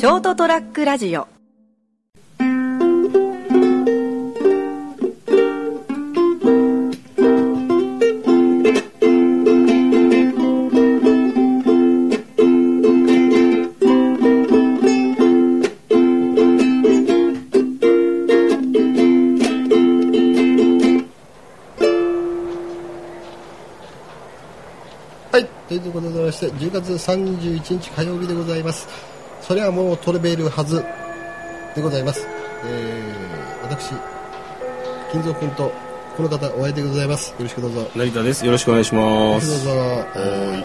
[0.00, 1.28] ショートトラックラジオ
[25.30, 29.19] はい、ということでございまして、10月31日火曜日でございます。
[29.50, 30.80] それはもう取れべるはず
[31.74, 32.24] でございます。
[32.64, 33.90] えー、私、
[35.10, 35.72] 金蔵君と
[36.16, 37.30] この方お会いでございます。
[37.30, 37.80] よろしくどうぞ。
[37.80, 38.46] よ成田です。
[38.46, 39.64] よろしくお願いしまろしくどうす。
[39.64, 39.72] ぞ。
[39.74, 40.64] え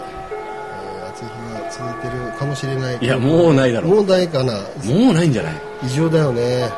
[1.10, 2.98] 暑い日が続いてるかもしれない。
[3.00, 3.94] いや、もうないだろう。
[3.96, 4.52] もうないかな。
[4.52, 4.60] も
[5.10, 5.54] うないんじゃない？
[5.82, 6.70] 異常だよね。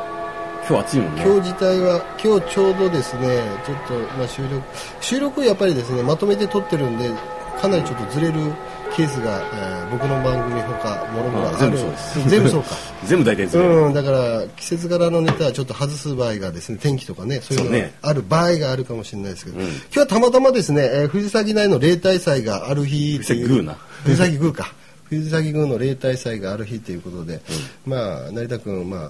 [0.67, 1.21] 今日暑いもんね。
[1.23, 4.63] 今日自体は、今日ちょうどですね、ちょっと、まあ、収録、
[4.99, 7.07] 収録やっぱりですね、まとめて撮ってるんで、
[7.61, 8.33] かなりちょっとずれる
[8.95, 11.57] ケースが、えー僕の番組ほか、もろもろある。
[11.57, 12.69] あ全部そうです全部そうか。
[13.05, 13.69] 全部大体ずれる。
[13.71, 24.73] うん、だから季節柄のネタはちょっと外す場合がですね天気とかねそういうのがある場合があるかもしれないですけど、うん今日はたまたまですね、えー藤崎内の例大祭がある日っていう藤崎宮な藤崎宮か
[25.05, 27.41] 藤崎宮の例大祭がある日ということで、
[27.85, 29.07] まあ成田君まあ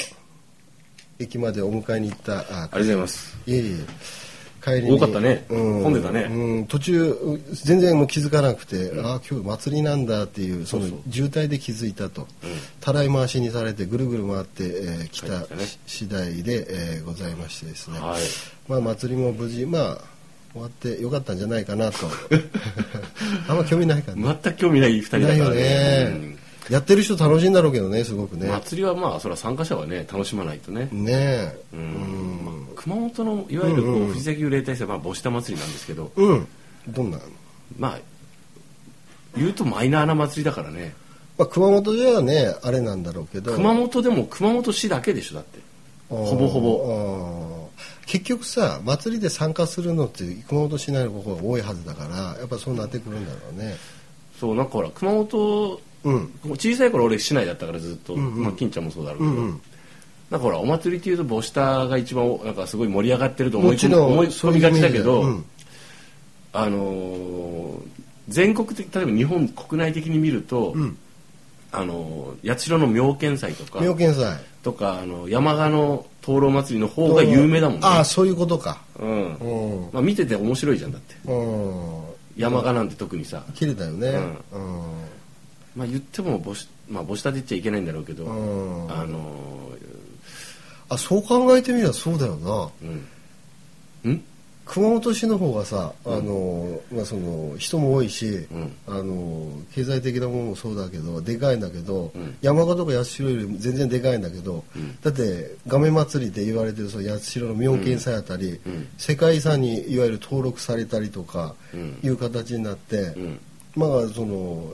[1.20, 3.38] 駅までお迎えに行ったあありがとうございます。
[3.46, 4.28] いえいえ
[4.64, 4.92] 帰りに。
[4.92, 5.46] 多かったね。
[5.50, 6.24] うん、混んでたね。
[6.24, 7.16] うん、途中
[7.52, 12.28] 全然もう気づかなくて、ああ今日祭りなんだっていうその渋滞で気づいたと、
[12.82, 15.46] たらい回しにされてぐるぐる回って、えー来た
[15.88, 18.22] 次第で、えーございましてですね、はい。
[18.68, 20.02] まあ祭りも無事まあ
[20.54, 22.08] 終わってよかったんじゃないかなと。
[23.48, 26.38] あんま興味ないかな、全く興味ない二人だからないよね、
[26.70, 28.48] やってる人楽しいんだろうけどねすごくうんね。
[28.48, 30.88] 祭りはまあ、それは参加者はね、楽しまないとね。
[30.92, 31.60] ねえ。
[31.74, 32.39] うん
[32.81, 36.47] 熊本のいわゆるこう藤崎幽霊大祭はまあ母下祭りなんですけど、うん、
[36.88, 37.19] どんな？
[37.77, 37.99] まあ
[39.35, 40.95] 言うとマイナーな祭りだからね。
[41.38, 43.53] まあ、熊本ではねあれなんだろうけど。
[43.53, 45.59] 熊本でも熊本市だけでしょだって。
[46.07, 46.77] ほぼほぼ。
[46.77, 47.69] ぼ
[48.06, 53.75] 結局さ祭りで参加するのって熊本市内の方が多いはずだからやっぱそうなってくるんだろうね。
[54.39, 56.31] そうなんかほら熊本うん。
[56.57, 58.44] 小さい頃俺市内だったからずっと、んうん。
[58.44, 59.62] まあ金ちゃんもそうだろうけど、うんうん
[60.29, 65.44] なんかほらお祭りっていうと母下が一番なんかすごい盛り上がってると思い込みがちだけど、そう
[66.53, 67.79] あのー
[68.28, 70.97] 全国的例えば日本国内的に見ると、うん。
[71.72, 74.39] あのー八代の妙見祭とかうん妙見祭。
[74.62, 77.88] とかあの山鹿の灯籠祭りの方が有名だもんね。
[77.88, 78.81] ああそういうことか。
[79.00, 79.35] うん。
[79.35, 79.89] うん。
[79.94, 81.16] まあ、見てて面白いじゃんだって。
[81.25, 82.03] うん。
[82.38, 84.09] 山鹿なんて特にさ、綺麗だよね。
[84.51, 84.72] うん。
[85.75, 89.72] まあ、言っても母子まあ母下で言っちゃいけないんだろうけど、あの
[90.89, 92.50] あそう考えてみればそうだよな。
[92.50, 92.69] ー
[94.05, 94.11] うん。
[94.13, 94.23] ん？
[94.66, 98.72] 熊本市の方がさ、あのまあ、その人も多いし、ん。
[98.88, 102.38] あの経済的なものもそうだけどでかいんだけど、うん。
[102.41, 104.63] 山鹿とか八代よりも全然でかいんだけど、
[105.01, 108.88] だって亀祭りで言われてるその八代の妙見祭あたり、うん。
[108.97, 112.00] 世界遺産にいわゆる登録されたりとかうん。
[112.03, 113.39] いう形になって、うん。
[113.75, 114.73] まあその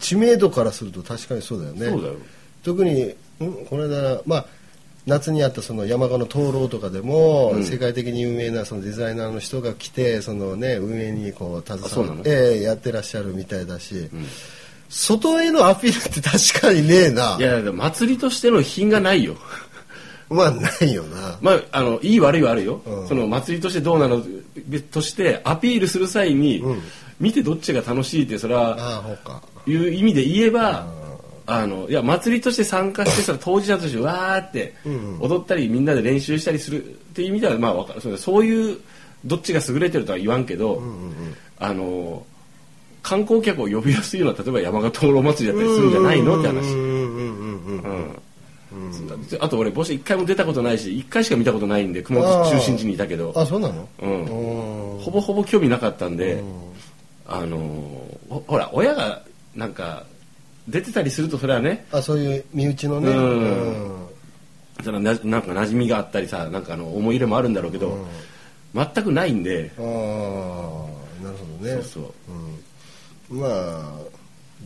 [0.00, 1.90] 知名度からすると確かにそうだよね。
[1.90, 2.14] そうだよ。
[2.62, 4.46] 特に、ん、この間まあ
[5.06, 7.64] 夏にあったその山鹿の灯籠とかでも、うん。
[7.64, 14.08] 世界的に有名なそのデザイナーの人が来てそのね運営にこう携わって、ええやってらっしゃるみたいだし、
[14.88, 17.36] 外へのアピールって確かにねえな。
[17.38, 19.36] いやいや祭りとしての品がないよ。
[20.30, 21.38] まあないよな。
[21.42, 23.08] まああのいい悪いはあるよ、うん。
[23.08, 24.24] その祭りとしてどうなの？
[24.90, 26.82] としてアピールする際に、うん。
[27.20, 28.76] 見てどっちが楽しいってそれは
[29.66, 30.86] いう意味で言えば、
[31.46, 38.18] あのいや祭りとして参加してそれ当事者としてわーってうん踊ったりみんなで練習したりするっていう意味ではまあわかる。
[38.18, 38.78] そういう
[39.24, 40.82] どっちが優れてるとは言わんけど、
[41.58, 42.24] あの
[43.02, 46.72] 観光客を呼びやすいのは例えば山形灯籠祭りだったりするんじゃないのって話。
[46.72, 48.20] うんうんうんうんうんうん
[49.40, 53.32] あと俺帽子一回も出たことないし一回しか見たことないんで熊本中心地にいたけど。
[53.36, 53.88] あそうなの？
[54.02, 54.20] うん。
[54.96, 56.42] うんほぼほぼ興味なかったんで、
[57.26, 57.58] あの
[58.28, 59.22] ほほら親が
[59.54, 60.04] なんか
[60.68, 61.86] 出てたりするとそれはね。
[61.92, 63.10] あそういう身内のね。
[63.10, 63.18] うん。
[63.18, 64.06] うん。
[64.82, 68.06] それはななんか馴染みがあったりさなんかあの思い入れもあるんだろうけど、
[68.74, 69.84] 全くないんで、ああ
[71.22, 71.72] なるほどね。
[71.74, 72.00] そうそ
[73.30, 73.34] う。
[73.34, 74.14] まあ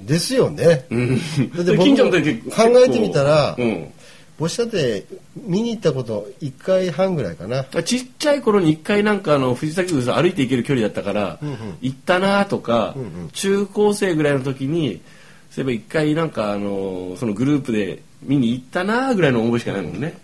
[0.04, 0.86] ですよね。
[0.90, 1.16] うん。
[1.16, 3.92] だって僕近所の時考えてみたらうん。
[4.38, 5.04] 母子だって
[5.34, 7.64] 見に行ったこと1回半ぐらいかな。
[7.64, 11.78] ちっちゃい頃に一回なんかあの藤崎宮さ歩いて行ける距離だったから、うんうん。
[11.80, 13.28] 行ったなとか、うんうん。
[13.30, 15.00] 中高生ぐらいの時に
[15.50, 20.18] そういえば一回なんかあのそのグループで見に行ったなぐらいの思いしかないもんね。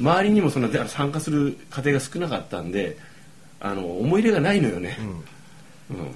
[0.00, 2.96] 周りにもそんなで参加する家庭が少なかったんで
[3.60, 4.98] あの思い入れがないのよね。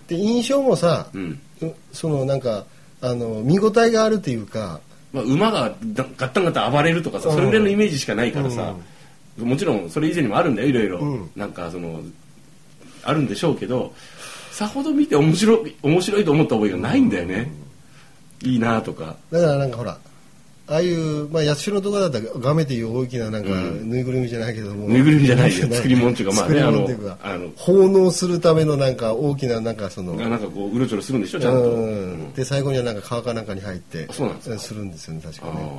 [0.09, 2.65] で印象もさ、うん、うんそのなんか
[3.01, 4.81] あの見応えがあるというか。
[5.13, 8.75] まあ、馬がだガッタンガッタン暴れるとかさ、それぐらいのイメージしかないからさ、
[9.39, 11.31] もちろんそれ以前にもあるんだよいろいろ、うん。
[11.37, 12.03] なんかその
[13.03, 13.95] あるんでしょうけど
[14.51, 17.51] さほど見て面白い面白いと思った覚えがないんだよね、
[18.47, 19.17] いいなとか。
[19.31, 19.99] だからなんかほら
[20.69, 23.51] ああいう、まあ、八代とかだったら画面でいう大きななんか、
[23.85, 24.89] ぬいぐるみじゃないけども。
[24.89, 25.69] ぬいぐるみじゃないよ。
[25.71, 26.89] 作り物っていうかまあねあの
[27.23, 34.75] あの奉納するためのなんか大きななんかそのがなんかこううろちょろするんでしょちゃんと、うんで最後にはなんか川かなんかに入ってあそうなんですか。
[34.75, 35.71] るんですよね確かあね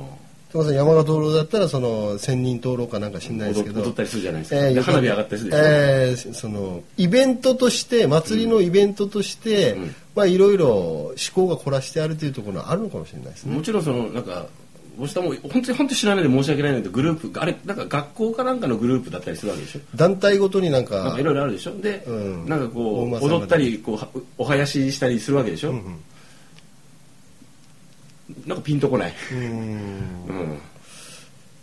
[0.50, 3.80] とかさ山賀灯籠だったらその千人灯籠かなんか知んないですけど。
[3.80, 13.54] 踊踊ったりするじゃないですか、えーで花火上がったりするでしょ、えーそのイベントとして祭りのイベントとして、うんまあいろいろ思考が凝らしてあるというところがあるのかもしれないですね。
[13.54, 14.46] もちろんそのなんか
[14.98, 19.80] 星田も本当に本当に知らないで申し訳ないんだけどグループあれなんか学校かなんかのグループだったりするわけでしょ？
[19.94, 21.78] 団体ごとになんかかいろいろあるでしょ？
[21.80, 26.00] で、うんなんかこう踊ったりこうはお囃子したりするわけでしょ、うん。
[28.44, 29.38] なんかピンとこない、うん。
[29.40, 30.58] うん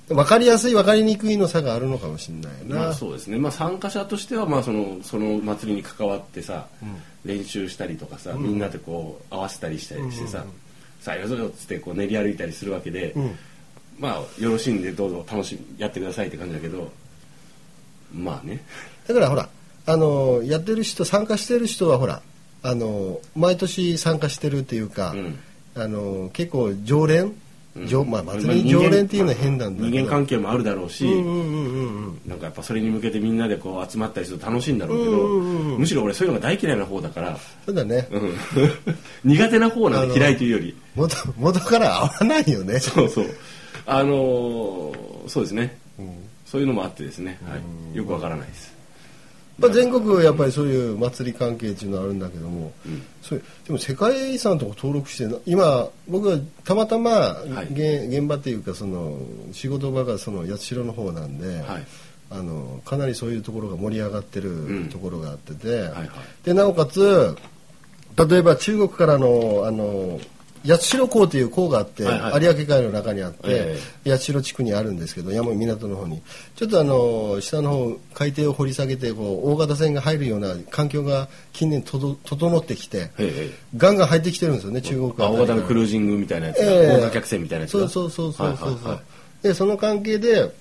[0.07, 2.75] 分かりやすい分かりにくいの差があるのかもしれないな。
[2.75, 6.67] まあそうですね、まあ、参加者としてはまあそのその祭りに関わってさ、
[7.23, 10.45] 練習したりとかさ、みんなでこう合わせたりしたりしてさ
[11.01, 13.35] 「さあやるぞよ」っつってこう練り歩いたりするわけで、ん。
[13.97, 16.91] まあよろしいんでどうぞ楽しみやってくださいって感じだけど
[18.13, 18.63] まあね。
[19.07, 19.49] だからほら
[19.87, 22.21] あのやってる人参加してる人はほら
[22.61, 25.39] あの毎年参加してるっていうか、うん。
[25.77, 27.35] あの結構常連、
[28.06, 29.98] まあ祭りに常連っていうのは変なんだけど。
[29.98, 31.04] 人間関係もあるだろうし、
[32.25, 35.18] なんかやっぱそれに向けてみんなでこう集まったりすると楽しいんだろうけど、
[35.77, 38.33] むしろ俺そういうのが大嫌いな方だから、そうだね、うん。
[39.25, 40.75] 苦手な方なんで嫌いというより。
[40.95, 42.80] 元元から合わないよね。
[42.80, 43.25] そうそう。
[43.86, 45.77] あのーそうですね、
[46.45, 47.57] そういうのもあってですね、は
[47.94, 48.74] い、よくわからないです
[49.57, 53.03] まあ、全国やっぱりそういう祭り関係っていうのはあるんだけども、ん。
[53.21, 57.73] そうでも世界遺産とか登録してな今僕はたまたまい。
[57.73, 59.17] 現,、現場っていうかその
[59.53, 61.87] 仕事場がその八代の方なんで、はい。
[62.31, 64.49] あのかなりそういうところが盛り上がってる
[64.85, 64.89] ん。
[64.89, 66.09] ところがあってて、はいはい。
[66.43, 67.35] でなおかつ
[68.17, 70.19] 例えば中国からのあの
[70.65, 72.44] 八代港という港があって、はいはい。
[72.44, 76.21] 有明海の中にあって、え八代地区にあるんですけど山港の方に。
[76.56, 83.50] ちょっとあの下の方海底を掘り下げてこう大型船が入るような環境が近年とど整ってきてへえ。
[83.77, 86.97] ガンガン入ってきてるんですよね中国あ大型のクルーージングみたいなやつが、ええ。
[86.97, 87.88] 豪華客船みたいなやつが。
[87.88, 89.01] そうそうそうそうそう、はいはいは
[89.44, 89.47] い。
[89.47, 90.51] でその関係で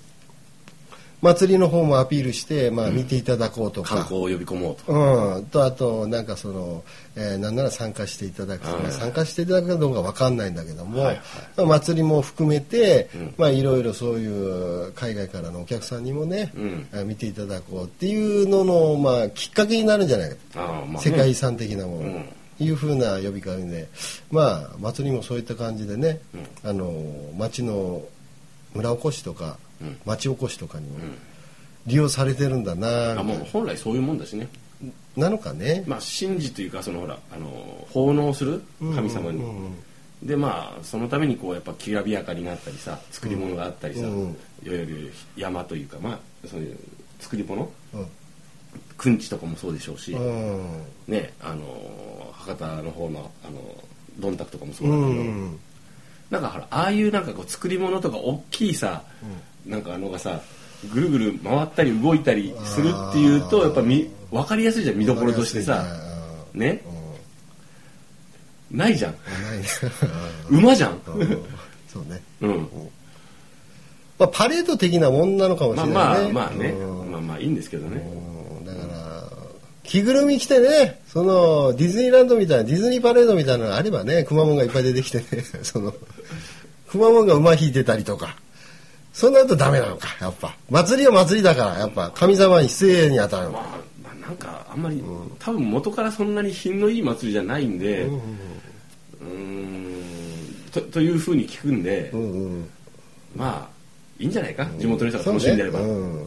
[1.25, 6.85] 祭りの方もアピールして、まあ、見ていただこうとか、観光を呼び込もうとうん、とあとなんかその、
[7.17, 11.19] えーなんなら参加していただく、はい参加していただくかどうかわかんないんだけども、はいはい。
[11.57, 13.35] まあ、祭りも含めて、ん。
[13.39, 16.89] まあいろいろそういう海外からのお客さんにもね、うん。
[16.93, 20.37] あ見ていただこうっていうのの、まあ、きっかけになるんじゃないか
[20.99, 22.29] 世界遺産的なもの、うん。
[22.61, 23.89] いうふうな呼びかけで。
[24.31, 26.21] まあ祭りもそういった感じでね、
[26.63, 26.93] あの
[27.39, 28.03] 町の
[28.75, 29.64] 村おこしとか、うん
[30.05, 30.99] 町おこしとかにも
[31.87, 34.49] 利用されてるんだな、あもう本来そういうもんだしね。
[35.17, 35.85] なのかね？
[35.87, 39.77] まあ神事というかそのほらあの奉納する神様に、うんうん
[40.23, 44.23] でまあそのためにこうやっぱきらびやかになったりさ作り物があったりさ、うん
[44.65, 46.79] いわゆる山というかまあそういう
[47.21, 48.07] 作り物うん。
[48.97, 50.83] くんちとかもそうでしょうし、うん。
[51.07, 53.61] ねあの博多の方のあの
[54.19, 55.59] どんたくとかもそううだけど、ん
[56.31, 59.03] なんかほらああいうなんかこう作り物とか大きいさ、
[59.67, 60.41] なんかあのがさ
[60.93, 65.85] ぐるぐる回ったり動いたりするっていうとやっぱみ分かりやすいじゃん見どころとしてさ。
[66.53, 66.83] ね。
[68.71, 69.15] ないじゃん。
[70.51, 71.01] 馬じゃん。
[71.07, 71.39] うん。
[71.89, 72.21] そうね。
[72.41, 72.69] うん。
[74.19, 76.33] まあパレード的なもんなのかもしまあれないね。
[76.33, 76.69] まあまあね。
[76.71, 77.11] うん。
[77.13, 78.03] まあまあいいんですけどね。
[78.59, 78.67] うん。
[78.67, 79.15] だから
[79.85, 85.25] 着ぐるみ着てねそのディズニーランドみたいなディズニーパレードみたいなのがあればねくまモンがいっぱい出てきてね
[85.63, 85.93] その
[86.89, 88.37] くまモンが馬引いてたりとか
[89.15, 90.09] そうなるとダメなのか。
[90.21, 90.55] やっぱ。
[90.69, 93.63] 祭りは祭りだからやっぱ神様に失礼に当たるのまあ
[94.03, 95.03] まあなんかあんまり
[95.39, 100.03] 多分元からそんなに品のいい祭りじゃないんでうーん
[100.73, 102.69] とというふうに聞くんでうんうん。
[103.37, 103.75] まあ
[104.19, 104.67] いいんじゃないか？
[104.79, 105.79] 地元の人が楽しんでれば。
[105.81, 105.85] ね。
[105.87, 106.15] うん。
[106.17, 106.27] うん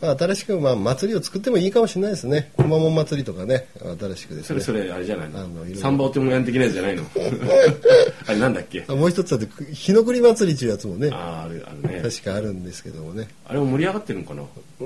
[0.00, 2.52] まあ、新しく、まあ、祭りを作ってもいいかもしれないですね。
[2.56, 3.66] くまモン祭りとかね、
[4.00, 4.42] 新しくですね。
[4.44, 5.74] それそれあれじゃないあのいろいろ。
[5.74, 7.04] のサンバお手もやん的なやつじゃないの？
[8.26, 8.84] あれなんだっけ？
[8.88, 12.00] あもう一つあって、く日の栗祭りっていうやつもね、あーあるあるね。
[12.02, 13.28] 確かあるんですけどもね。
[13.46, 14.42] あれも盛り上がってるのかな？
[14.80, 14.84] う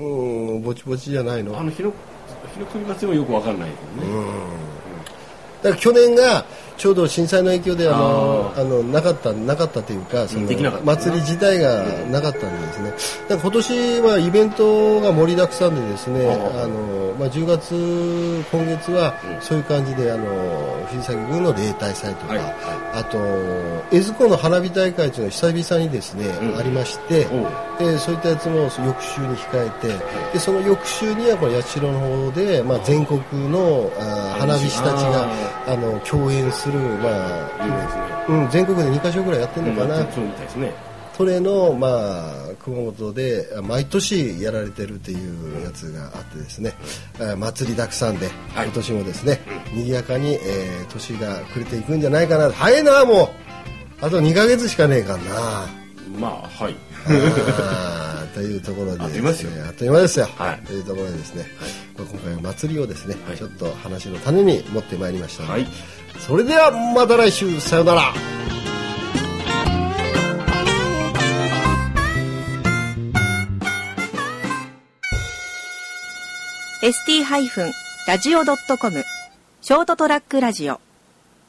[0.58, 1.56] ん、ぼちぼちじゃないの。
[1.58, 1.92] あの日の
[2.52, 4.12] 日の国祭りもよくわかんないけどね。
[5.62, 6.44] だから去年が、
[6.76, 12.90] ちょうど震災の影響であのああのなかったなかったというかその祭り自体がなかったんでですね。
[13.28, 19.40] だから今年はイベントが盛りだくさんでですねあの、まあ、10月今月はうん。
[19.40, 23.18] そういう感じであの藤崎宮の例大祭とか、はいはあと
[23.94, 26.58] 江津湖の花火大会というのが久々にですね、うん。
[26.58, 27.26] ありまして
[27.78, 29.88] でそういったやつも翌週に控えて
[30.32, 35.28] でその翌週にはこの八代の方で、まあ、全国のあー花火師たちが
[35.66, 37.08] あの共演する、ま
[37.60, 40.72] あいいですねうん、全国で2カ所ぐらいやってるのかな、そうみたいですね。
[41.16, 46.74] それの、まあ、熊本であ毎年やられてるっていうやつがあってですね、
[47.20, 48.66] あ祭りだくさんで、はい。
[48.66, 49.40] 今年もですね、
[49.72, 52.50] 賑やかに、えー年が暮れていくんじゃないかな。
[52.50, 54.04] 早いなもう。
[54.04, 55.68] あと2ヶ月しかねえかな。
[56.18, 56.76] まあはい。
[58.34, 59.50] というところであっという間ですよ。
[59.66, 60.66] あっという間ですよ、はい。
[60.66, 61.70] というところでですね、これ
[62.14, 63.36] 今回は祭りをですね、はい。
[63.36, 65.66] ちょっと話の種に持ってまいりましたので、はい。
[66.20, 68.12] それではまた来週さよなら。
[76.82, 79.04] ー ST-radio.com
[79.62, 80.78] ショートトラックラジオ